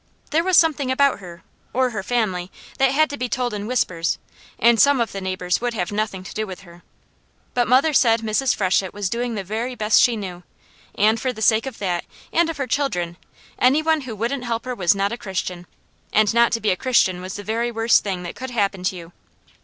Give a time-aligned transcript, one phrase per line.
[0.31, 1.43] There was something about her,
[1.73, 4.17] or her family, that had to be told in whispers,
[4.57, 6.81] and some of the neighbours would have nothing to do with her.
[7.53, 8.55] But mother said Mrs.
[8.55, 10.41] Freshett was doing the very best she knew,
[10.95, 13.15] and for the sake of that, and of her children,
[13.59, 15.67] anyone who wouldn't help her was not a Christian,
[16.11, 18.95] and not to be a Christian was the very worst thing that could happen to
[18.95, 19.11] you.